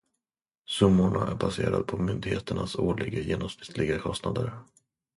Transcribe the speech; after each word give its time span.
Summorna 0.69 1.31
är 1.31 1.35
baserade 1.35 1.83
på 1.83 1.97
myndigheternas 1.97 2.75
årliga 2.75 3.19
genomsnittliga 3.19 3.99
kostnader. 3.99 4.53